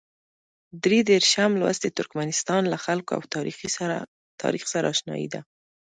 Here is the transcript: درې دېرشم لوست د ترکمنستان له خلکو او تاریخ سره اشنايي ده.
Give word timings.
درې 0.83 0.99
دېرشم 1.09 1.51
لوست 1.61 1.81
د 1.83 1.87
ترکمنستان 1.97 2.61
له 2.73 2.77
خلکو 2.85 3.11
او 3.17 3.21
تاریخ 4.43 4.65
سره 4.73 4.85
اشنايي 4.93 5.27
ده. 5.33 5.41